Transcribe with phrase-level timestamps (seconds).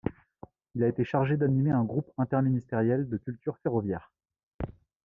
[0.73, 4.11] Il a été chargé d’animer un groupe interministériel de culture ferroviaire.